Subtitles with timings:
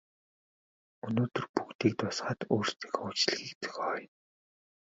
[1.05, 4.05] Өнөөдөр бүгдийг дуусгаад өөрсдийнхөө үдэшлэгийг зохиоё.